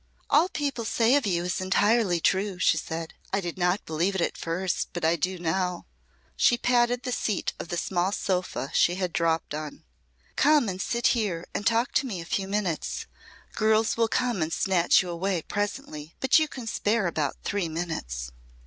"All 0.31 0.49
people 0.49 0.83
say 0.83 1.13
of 1.13 1.27
you 1.27 1.43
is 1.43 1.61
entirely 1.61 2.19
true," 2.19 2.57
she 2.57 2.75
said. 2.75 3.13
"I 3.31 3.39
did 3.39 3.55
not 3.55 3.85
believe 3.85 4.15
it 4.15 4.21
at 4.21 4.35
first 4.35 4.89
but 4.93 5.05
I 5.05 5.15
do 5.15 5.37
now." 5.37 5.85
She 6.35 6.57
patted 6.57 7.03
the 7.03 7.11
seat 7.11 7.53
of 7.59 7.67
the 7.67 7.77
small 7.77 8.11
sofa 8.11 8.71
she 8.73 8.95
had 8.95 9.13
dropped 9.13 9.53
on. 9.53 9.83
"Come 10.35 10.67
and 10.67 10.81
sit 10.81 11.05
here 11.13 11.45
and 11.53 11.67
talk 11.67 11.91
to 11.91 12.07
me 12.07 12.19
a 12.19 12.25
few 12.25 12.47
minutes. 12.47 13.05
Girls 13.53 13.95
will 13.95 14.07
come 14.07 14.41
and 14.41 14.51
snatch 14.51 15.03
you 15.03 15.11
away 15.11 15.43
presently 15.43 16.15
but 16.19 16.39
you 16.39 16.47
can 16.47 16.65
spare 16.65 17.05
about 17.05 17.35
three 17.43 17.69
minutes." 17.69 18.31